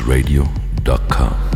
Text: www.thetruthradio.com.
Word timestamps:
www.thetruthradio.com. 0.00 1.49